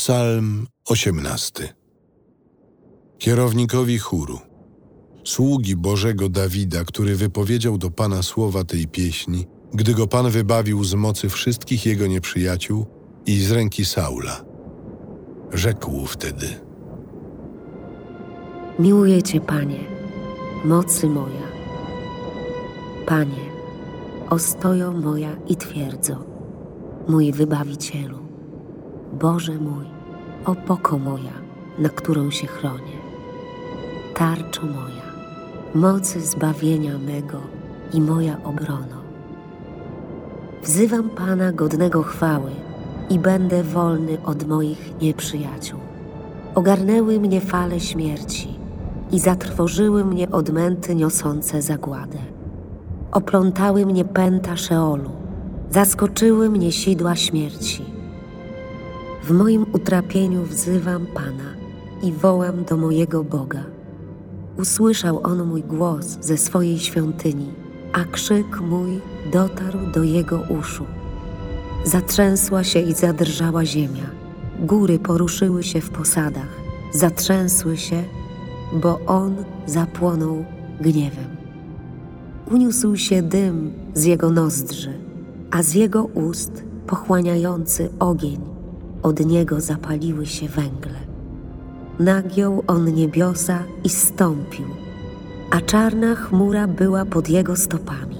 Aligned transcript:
Psalm 0.00 0.66
18 0.88 1.74
Kierownikowi 3.18 3.98
chóru 3.98 4.38
Sługi 5.24 5.76
Bożego 5.76 6.28
Dawida, 6.28 6.84
który 6.84 7.16
wypowiedział 7.16 7.78
do 7.78 7.90
Pana 7.90 8.22
słowa 8.22 8.64
tej 8.64 8.88
pieśni, 8.88 9.46
gdy 9.74 9.94
go 9.94 10.06
Pan 10.06 10.30
wybawił 10.30 10.84
z 10.84 10.94
mocy 10.94 11.28
wszystkich 11.28 11.86
jego 11.86 12.06
nieprzyjaciół 12.06 12.86
i 13.26 13.40
z 13.40 13.50
ręki 13.50 13.84
Saula. 13.84 14.44
Rzekł 15.52 16.06
wtedy 16.06 16.46
Miłuję 18.78 19.22
Cię, 19.22 19.40
Panie, 19.40 19.84
mocy 20.64 21.06
moja. 21.06 21.46
Panie, 23.06 23.50
ostojo 24.30 24.92
moja 24.92 25.36
i 25.48 25.56
twierdzo, 25.56 26.24
mój 27.08 27.32
Wybawicielu. 27.32 28.29
Boże 29.12 29.52
mój, 29.52 29.84
opoko 30.44 30.98
moja, 30.98 31.32
na 31.78 31.88
którą 31.88 32.30
się 32.30 32.46
chronię, 32.46 32.98
tarczo 34.14 34.62
moja, 34.62 35.02
mocy 35.74 36.20
zbawienia 36.20 36.98
mego 36.98 37.40
i 37.92 38.00
moja 38.00 38.36
obrono. 38.44 39.00
Wzywam 40.62 41.10
Pana 41.10 41.52
godnego 41.52 42.02
chwały 42.02 42.50
i 43.10 43.18
będę 43.18 43.62
wolny 43.62 44.18
od 44.24 44.48
moich 44.48 45.00
nieprzyjaciół. 45.00 45.80
Ogarnęły 46.54 47.20
mnie 47.20 47.40
fale 47.40 47.80
śmierci 47.80 48.58
i 49.12 49.18
zatrwożyły 49.18 50.04
mnie 50.04 50.30
odmęty 50.30 50.94
niosące 50.94 51.62
zagładę. 51.62 52.18
Oplątały 53.12 53.86
mnie 53.86 54.04
pęta 54.04 54.56
Szeolu, 54.56 55.10
zaskoczyły 55.70 56.50
mnie 56.50 56.72
sidła 56.72 57.16
śmierci 57.16 57.89
w 59.22 59.30
moim 59.30 59.66
utrapieniu 59.72 60.42
wzywam 60.42 61.06
Pana 61.06 61.54
i 62.02 62.12
wołam 62.12 62.64
do 62.64 62.76
mojego 62.76 63.24
Boga. 63.24 63.64
Usłyszał 64.58 65.20
On 65.22 65.44
mój 65.44 65.62
głos 65.62 66.18
ze 66.20 66.36
swojej 66.36 66.78
świątyni, 66.78 67.52
a 67.92 68.04
krzyk 68.04 68.60
mój 68.60 69.00
dotarł 69.32 69.78
do 69.94 70.02
Jego 70.02 70.40
uszu. 70.60 70.84
Zatrzęsła 71.84 72.64
się 72.64 72.80
i 72.80 72.94
zadrżała 72.94 73.64
ziemia, 73.64 74.10
góry 74.60 74.98
poruszyły 74.98 75.62
się 75.62 75.80
w 75.80 75.90
posadach, 75.90 76.60
zatrzęsły 76.92 77.76
się, 77.76 78.04
bo 78.72 79.00
On 79.06 79.36
zapłonął 79.66 80.44
gniewem. 80.80 81.36
Uniósł 82.50 82.96
się 82.96 83.22
dym 83.22 83.72
z 83.94 84.04
Jego 84.04 84.30
nozdrzy, 84.30 84.92
a 85.50 85.62
z 85.62 85.74
Jego 85.74 86.04
ust 86.04 86.64
pochłaniający 86.86 87.90
ogień 87.98 88.59
od 89.02 89.26
niego 89.26 89.60
zapaliły 89.60 90.26
się 90.26 90.48
węgle. 90.48 90.98
Nagiął 91.98 92.64
on 92.66 92.94
niebiosa 92.94 93.58
i 93.84 93.88
stąpił, 93.88 94.66
a 95.50 95.60
czarna 95.60 96.14
chmura 96.14 96.66
była 96.66 97.04
pod 97.04 97.28
jego 97.28 97.56
stopami. 97.56 98.16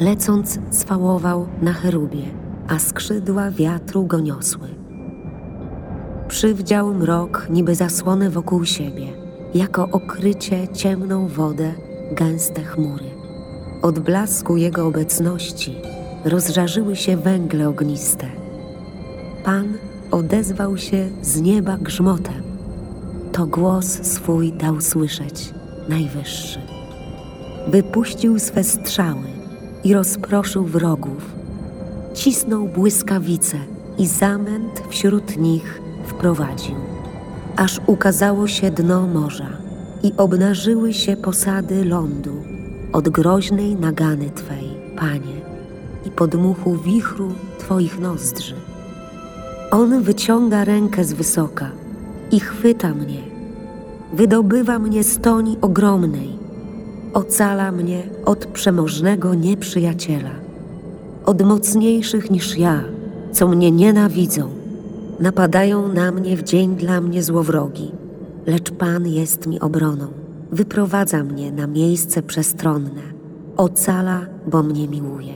Lecąc 0.00 0.58
swałował 0.70 1.46
na 1.62 1.72
cherubie, 1.72 2.22
a 2.68 2.78
skrzydła 2.78 3.50
wiatru 3.50 4.04
go 4.04 4.20
niosły. 4.20 4.68
Przywdział 6.28 6.94
mrok 6.94 7.46
niby 7.50 7.74
zasłonę 7.74 8.30
wokół 8.30 8.64
siebie, 8.64 9.06
jako 9.54 9.88
okrycie 9.90 10.68
ciemną 10.68 11.28
wodę 11.28 11.72
gęste 12.12 12.62
chmury. 12.62 13.04
Od 13.82 13.98
blasku 13.98 14.56
jego 14.56 14.86
obecności 14.86 15.74
rozżarzyły 16.24 16.96
się 16.96 17.16
węgle 17.16 17.68
ogniste– 17.68 18.26
Pan 19.44 19.78
odezwał 20.10 20.76
się 20.76 21.08
z 21.22 21.40
nieba 21.40 21.76
grzmotem. 21.76 22.42
To 23.32 23.46
głos 23.46 23.86
swój 23.86 24.52
dał 24.52 24.80
słyszeć 24.80 25.54
Najwyższy. 25.88 26.60
Wypuścił 27.68 28.38
swe 28.38 28.64
strzały 28.64 29.26
i 29.84 29.94
rozproszył 29.94 30.64
wrogów. 30.64 31.34
Cisnął 32.14 32.68
błyskawice 32.68 33.56
i 33.98 34.06
zamęt 34.06 34.82
wśród 34.88 35.36
nich 35.36 35.82
wprowadził. 36.06 36.74
Aż 37.56 37.80
ukazało 37.86 38.46
się 38.46 38.70
dno 38.70 39.06
morza 39.06 39.50
i 40.02 40.12
obnażyły 40.16 40.94
się 40.94 41.16
posady 41.16 41.84
lądu 41.84 42.42
od 42.92 43.08
groźnej 43.08 43.76
nagany 43.76 44.30
Twej, 44.30 44.68
Panie, 44.96 45.40
i 46.06 46.10
podmuchu 46.10 46.76
wichru 46.76 47.32
Twoich 47.58 48.00
nozdrzy. 48.00 48.71
On 49.72 50.02
wyciąga 50.02 50.64
rękę 50.64 51.04
z 51.04 51.12
wysoka 51.12 51.70
i 52.30 52.40
chwyta 52.40 52.94
mnie, 52.94 53.22
wydobywa 54.12 54.78
mnie 54.78 55.04
z 55.04 55.18
toni 55.18 55.56
ogromnej, 55.60 56.28
ocala 57.14 57.72
mnie 57.72 58.02
od 58.24 58.46
przemożnego 58.46 59.34
nieprzyjaciela, 59.34 60.30
od 61.26 61.42
mocniejszych 61.42 62.30
niż 62.30 62.58
ja, 62.58 62.84
co 63.32 63.48
mnie 63.48 63.70
nienawidzą. 63.70 64.48
Napadają 65.20 65.92
na 65.92 66.12
mnie 66.12 66.36
w 66.36 66.42
dzień 66.42 66.76
dla 66.76 67.00
mnie 67.00 67.22
złowrogi, 67.22 67.92
lecz 68.46 68.70
Pan 68.70 69.06
jest 69.06 69.46
mi 69.46 69.60
obroną. 69.60 70.06
Wyprowadza 70.50 71.24
mnie 71.24 71.52
na 71.52 71.66
miejsce 71.66 72.22
przestronne, 72.22 73.02
ocala, 73.56 74.26
bo 74.46 74.62
mnie 74.62 74.88
miłuje. 74.88 75.34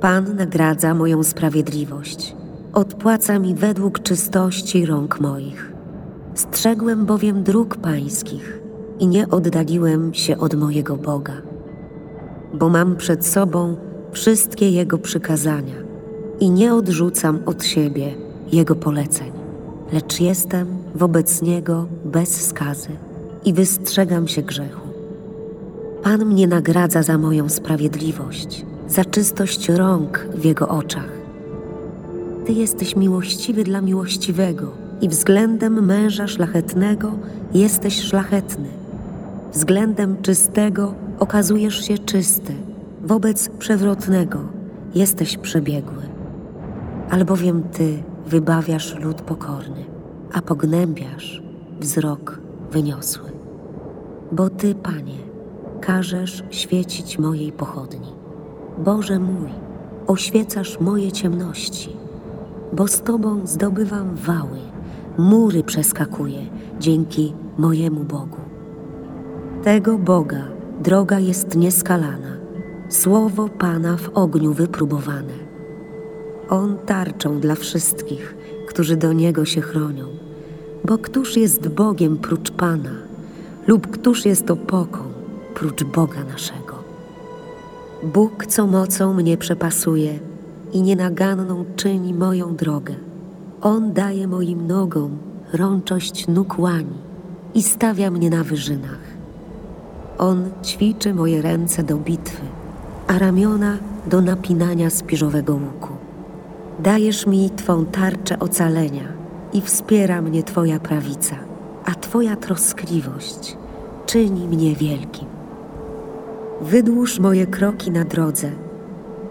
Pan 0.00 0.36
nagradza 0.36 0.94
moją 0.94 1.22
sprawiedliwość 1.22 2.37
odpłaca 2.78 3.38
mi 3.38 3.54
według 3.54 4.02
czystości 4.02 4.86
rąk 4.86 5.20
moich. 5.20 5.72
Strzegłem 6.34 7.06
bowiem 7.06 7.42
dróg 7.42 7.76
pańskich 7.76 8.60
i 8.98 9.06
nie 9.06 9.28
oddaliłem 9.28 10.14
się 10.14 10.38
od 10.38 10.54
mojego 10.54 10.96
Boga, 10.96 11.32
bo 12.54 12.68
mam 12.68 12.96
przed 12.96 13.26
sobą 13.26 13.76
wszystkie 14.12 14.70
Jego 14.70 14.98
przykazania 14.98 15.74
i 16.40 16.50
nie 16.50 16.74
odrzucam 16.74 17.38
od 17.46 17.64
siebie 17.64 18.14
Jego 18.52 18.74
poleceń, 18.74 19.32
lecz 19.92 20.20
jestem 20.20 20.66
wobec 20.94 21.42
Niego 21.42 21.86
bez 22.04 22.46
skazy 22.46 22.90
i 23.44 23.52
wystrzegam 23.52 24.28
się 24.28 24.42
grzechu. 24.42 24.88
Pan 26.02 26.24
mnie 26.24 26.46
nagradza 26.46 27.02
za 27.02 27.18
moją 27.18 27.48
sprawiedliwość, 27.48 28.66
za 28.88 29.04
czystość 29.04 29.68
rąk 29.68 30.26
w 30.34 30.44
Jego 30.44 30.68
oczach 30.68 31.17
ty 32.48 32.54
jesteś 32.54 32.96
miłościwy 32.96 33.64
dla 33.64 33.80
miłościwego 33.80 34.72
i 35.00 35.08
względem 35.08 35.86
męża 35.86 36.26
szlachetnego 36.26 37.12
jesteś 37.54 38.02
szlachetny. 38.02 38.68
Względem 39.52 40.22
czystego 40.22 40.94
okazujesz 41.18 41.86
się 41.86 41.98
czysty, 41.98 42.52
wobec 43.02 43.48
przewrotnego 43.48 44.38
jesteś 44.94 45.36
przebiegły. 45.36 46.02
Albowiem 47.10 47.62
Ty 47.62 48.02
wybawiasz 48.26 48.94
lud 48.94 49.22
pokorny, 49.22 49.84
a 50.32 50.42
pognębiasz 50.42 51.42
wzrok 51.80 52.40
wyniosły. 52.72 53.30
Bo 54.32 54.50
Ty, 54.50 54.74
Panie, 54.74 55.18
każesz 55.80 56.44
świecić 56.50 57.18
mojej 57.18 57.52
pochodni. 57.52 58.12
Boże 58.78 59.18
mój, 59.18 59.50
oświecasz 60.06 60.80
moje 60.80 61.12
ciemności 61.12 61.97
bo 62.72 62.88
z 62.88 63.00
Tobą 63.00 63.46
zdobywam 63.46 64.14
wały, 64.14 64.58
mury 65.18 65.62
przeskakuję 65.62 66.46
dzięki 66.80 67.32
mojemu 67.58 68.04
Bogu. 68.04 68.40
Tego 69.62 69.98
Boga 69.98 70.44
droga 70.82 71.18
jest 71.18 71.56
nieskalana, 71.56 72.36
słowo 72.88 73.48
Pana 73.48 73.96
w 73.96 74.08
ogniu 74.14 74.52
wypróbowane. 74.52 75.48
On 76.48 76.76
tarczą 76.86 77.40
dla 77.40 77.54
wszystkich, 77.54 78.34
którzy 78.68 78.96
do 78.96 79.12
Niego 79.12 79.44
się 79.44 79.60
chronią, 79.60 80.04
bo 80.84 80.98
któż 80.98 81.36
jest 81.36 81.68
Bogiem 81.68 82.16
prócz 82.16 82.50
Pana, 82.50 82.90
lub 83.66 83.86
któż 83.86 84.26
jest 84.26 84.50
opoką 84.50 84.98
prócz 85.54 85.84
Boga 85.84 86.24
naszego. 86.24 86.78
Bóg, 88.02 88.46
co 88.46 88.66
mocą 88.66 89.14
mnie 89.14 89.36
przepasuje, 89.36 90.18
i 90.72 90.82
nienaganną 90.82 91.64
czyni 91.76 92.14
moją 92.14 92.56
drogę. 92.56 92.94
On 93.62 93.92
daje 93.92 94.28
moim 94.28 94.66
nogom 94.66 95.18
rączość 95.52 96.28
nóg 96.28 96.58
łani 96.58 96.98
i 97.54 97.62
stawia 97.62 98.10
mnie 98.10 98.30
na 98.30 98.44
wyżynach. 98.44 99.18
On 100.18 100.50
ćwiczy 100.64 101.14
moje 101.14 101.42
ręce 101.42 101.82
do 101.82 101.96
bitwy, 101.96 102.42
a 103.06 103.18
ramiona 103.18 103.76
do 104.06 104.20
napinania 104.20 104.90
spiżowego 104.90 105.54
łuku. 105.54 105.92
Dajesz 106.78 107.26
mi 107.26 107.50
Twą 107.50 107.86
tarczę 107.86 108.38
ocalenia 108.38 109.08
i 109.52 109.60
wspiera 109.60 110.22
mnie 110.22 110.42
Twoja 110.42 110.80
prawica, 110.80 111.36
a 111.84 111.94
Twoja 111.94 112.36
troskliwość 112.36 113.56
czyni 114.06 114.48
mnie 114.48 114.76
wielkim. 114.76 115.28
Wydłuż 116.60 117.18
moje 117.20 117.46
kroki 117.46 117.90
na 117.90 118.04
drodze– 118.04 118.50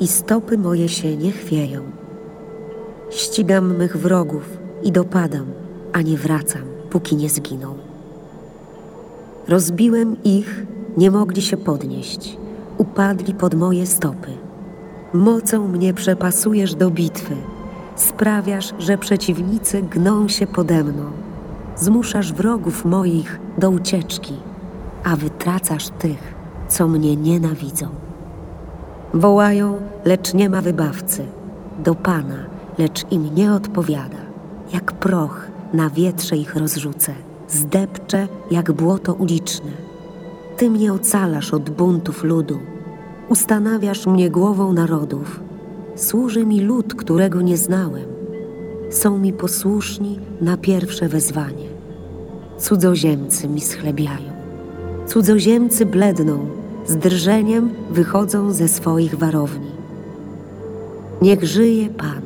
i 0.00 0.06
stopy 0.06 0.58
moje 0.58 0.88
się 0.88 1.16
nie 1.16 1.32
chwieją. 1.32 1.82
Ścigam 3.10 3.76
mych 3.76 3.96
wrogów 3.96 4.58
i 4.82 4.92
dopadam, 4.92 5.46
a 5.92 6.02
nie 6.02 6.16
wracam, 6.16 6.62
póki 6.90 7.16
nie 7.16 7.28
zginą. 7.28 7.74
Rozbiłem 9.48 10.16
ich, 10.24 10.66
nie 10.96 11.10
mogli 11.10 11.42
się 11.42 11.56
podnieść, 11.56 12.36
upadli 12.78 13.34
pod 13.34 13.54
moje 13.54 13.86
stopy. 13.86 14.30
Mocą 15.12 15.68
mnie 15.68 15.94
przepasujesz 15.94 16.74
do 16.74 16.90
bitwy, 16.90 17.36
sprawiasz, 17.96 18.74
że 18.78 18.98
przeciwnicy 18.98 19.82
gną 19.82 20.28
się 20.28 20.46
pode 20.46 20.84
mną. 20.84 21.04
Zmuszasz 21.76 22.32
wrogów 22.32 22.84
moich 22.84 23.40
do 23.58 23.70
ucieczki, 23.70 24.34
a 25.04 25.16
wytracasz 25.16 25.88
tych, 25.88 26.34
co 26.68 26.88
mnie 26.88 27.16
nienawidzą. 27.16 27.88
Wołają, 29.14 29.76
lecz 30.04 30.34
nie 30.34 30.50
ma 30.50 30.60
wybawcy, 30.60 31.24
do 31.84 31.94
Pana, 31.94 32.36
lecz 32.78 33.12
im 33.12 33.34
nie 33.34 33.52
odpowiada. 33.52 34.16
Jak 34.72 34.92
proch 34.92 35.46
na 35.72 35.90
wietrze 35.90 36.36
ich 36.36 36.56
rozrzucę, 36.56 37.14
zdepczę 37.48 38.28
jak 38.50 38.72
błoto 38.72 39.14
uliczne. 39.14 39.70
Ty 40.56 40.70
mnie 40.70 40.92
ocalasz 40.92 41.54
od 41.54 41.70
buntów 41.70 42.24
ludu, 42.24 42.58
ustanawiasz 43.28 44.06
mnie 44.06 44.30
głową 44.30 44.72
narodów. 44.72 45.40
Służy 45.96 46.46
mi 46.46 46.60
lud, 46.60 46.94
którego 46.94 47.42
nie 47.42 47.56
znałem. 47.56 48.08
Są 48.90 49.18
mi 49.18 49.32
posłuszni 49.32 50.18
na 50.40 50.56
pierwsze 50.56 51.08
wezwanie. 51.08 51.68
Cudzoziemcy 52.58 53.48
mi 53.48 53.60
schlebiają. 53.60 54.32
Cudzoziemcy 55.06 55.86
bledną, 55.86 56.46
z 56.86 56.96
drżeniem 56.96 57.70
wychodzą 57.90 58.52
ze 58.52 58.68
swoich 58.68 59.14
warowni. 59.14 59.70
Niech 61.22 61.44
żyje 61.44 61.88
Pan. 61.88 62.20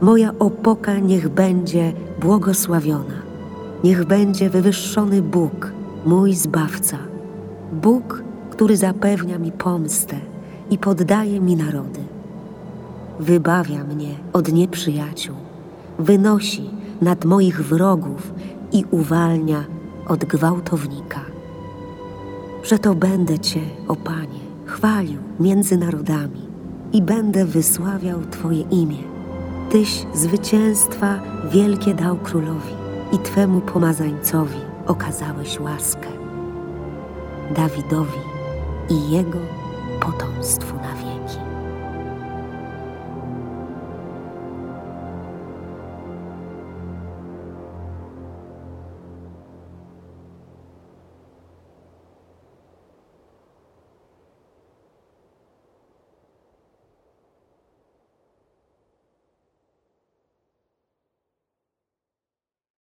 Moja 0.00 0.34
opoka 0.38 0.98
niech 0.98 1.28
będzie 1.28 1.92
błogosławiona. 2.20 3.20
Niech 3.84 4.04
będzie 4.04 4.50
wywyższony 4.50 5.22
Bóg, 5.22 5.72
mój 6.06 6.34
Zbawca. 6.34 6.98
Bóg, 7.72 8.22
który 8.50 8.76
zapewnia 8.76 9.38
mi 9.38 9.52
pomstę 9.52 10.16
i 10.70 10.78
poddaje 10.78 11.40
mi 11.40 11.56
narody. 11.56 12.00
Wybawia 13.20 13.84
mnie 13.84 14.14
od 14.32 14.52
nieprzyjaciół, 14.52 15.36
wynosi 15.98 16.70
nad 17.02 17.24
moich 17.24 17.62
wrogów 17.62 18.32
i 18.72 18.84
uwalnia 18.90 19.64
od 20.08 20.24
gwałtownika. 20.24 21.29
Przeto 22.70 22.94
będę 22.94 23.38
Cię, 23.38 23.60
o 23.88 23.96
Panie, 23.96 24.40
chwalił 24.66 25.18
między 25.40 25.76
narodami 25.76 26.40
i 26.92 27.02
będę 27.02 27.44
wysławiał 27.44 28.20
Twoje 28.30 28.60
imię. 28.60 29.02
Tyś 29.70 30.06
zwycięstwa 30.14 31.20
wielkie 31.52 31.94
dał 31.94 32.16
królowi 32.16 32.74
i 33.12 33.18
Twemu 33.18 33.60
pomazańcowi 33.60 34.58
okazałeś 34.86 35.60
łaskę. 35.60 36.08
Dawidowi 37.56 38.20
i 38.90 39.10
jego 39.10 39.38
potomstwu 40.00 40.76
na 40.76 40.94